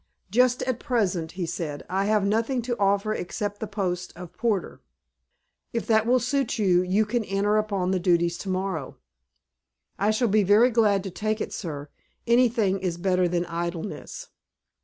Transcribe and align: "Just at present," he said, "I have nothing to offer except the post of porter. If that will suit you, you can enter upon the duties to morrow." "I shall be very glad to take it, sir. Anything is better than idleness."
"Just 0.31 0.63
at 0.63 0.79
present," 0.79 1.33
he 1.33 1.45
said, 1.45 1.85
"I 1.87 2.05
have 2.05 2.25
nothing 2.25 2.63
to 2.63 2.75
offer 2.79 3.13
except 3.13 3.59
the 3.59 3.67
post 3.67 4.11
of 4.15 4.33
porter. 4.33 4.81
If 5.73 5.85
that 5.85 6.07
will 6.07 6.17
suit 6.19 6.57
you, 6.57 6.81
you 6.81 7.05
can 7.05 7.23
enter 7.23 7.57
upon 7.57 7.91
the 7.91 7.99
duties 7.99 8.39
to 8.39 8.49
morrow." 8.49 8.97
"I 9.99 10.09
shall 10.09 10.27
be 10.27 10.41
very 10.41 10.71
glad 10.71 11.03
to 11.03 11.11
take 11.11 11.39
it, 11.39 11.53
sir. 11.53 11.87
Anything 12.25 12.79
is 12.79 12.97
better 12.97 13.27
than 13.27 13.45
idleness." 13.45 14.29